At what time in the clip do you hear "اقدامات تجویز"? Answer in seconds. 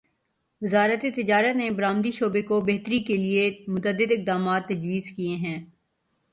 4.11-5.11